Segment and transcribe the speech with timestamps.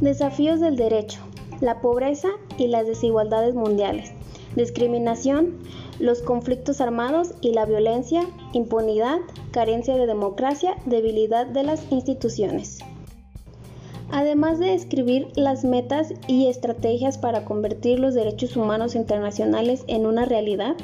[0.00, 1.20] Desafíos del derecho,
[1.60, 2.28] la pobreza
[2.58, 4.12] y las desigualdades mundiales,
[4.56, 5.58] discriminación,
[5.98, 8.22] los conflictos armados y la violencia,
[8.52, 9.18] impunidad,
[9.52, 12.80] carencia de democracia, debilidad de las instituciones.
[14.10, 20.24] Además de describir las metas y estrategias para convertir los derechos humanos internacionales en una
[20.24, 20.76] realidad,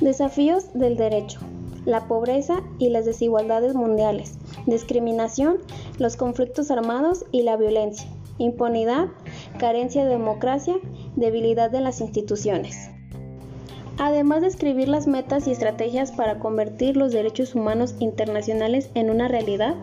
[0.00, 1.40] desafíos del derecho,
[1.88, 5.56] la pobreza y las desigualdades mundiales, discriminación,
[5.98, 8.06] los conflictos armados y la violencia,
[8.36, 9.08] impunidad,
[9.58, 10.74] carencia de democracia,
[11.16, 12.90] debilidad de las instituciones.
[13.96, 19.26] Además de escribir las metas y estrategias para convertir los derechos humanos internacionales en una
[19.26, 19.74] realidad,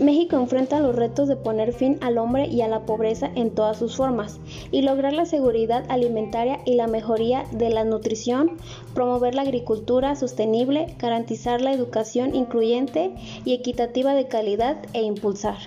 [0.00, 3.76] México enfrenta los retos de poner fin al hombre y a la pobreza en todas
[3.76, 4.40] sus formas
[4.72, 8.56] y lograr la seguridad alimentaria y la mejoría de la nutrición,
[8.94, 15.58] promover la agricultura sostenible, garantizar la educación incluyente y equitativa de calidad e impulsar.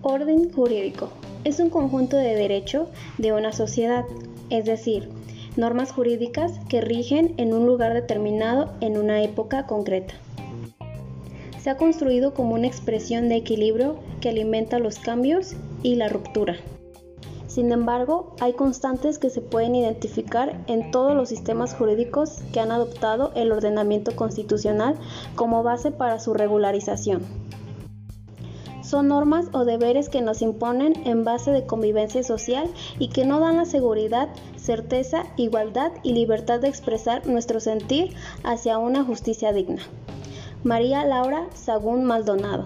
[0.00, 1.10] Orden jurídico.
[1.44, 4.06] Es un conjunto de derecho de una sociedad,
[4.48, 5.10] es decir,
[5.56, 10.14] normas jurídicas que rigen en un lugar determinado en una época concreta
[11.64, 16.56] se ha construido como una expresión de equilibrio que alimenta los cambios y la ruptura.
[17.46, 22.70] Sin embargo, hay constantes que se pueden identificar en todos los sistemas jurídicos que han
[22.70, 24.96] adoptado el ordenamiento constitucional
[25.36, 27.22] como base para su regularización.
[28.82, 33.40] Son normas o deberes que nos imponen en base de convivencia social y que no
[33.40, 39.80] dan la seguridad, certeza, igualdad y libertad de expresar nuestro sentir hacia una justicia digna.
[40.64, 42.64] María Laura Sagún Maldonado.